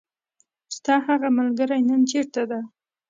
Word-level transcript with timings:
ستاهغه 0.75 1.29
ملګری 1.37 1.81
نن 1.87 2.01
چیرته 2.09 2.43
ده. 2.49 2.59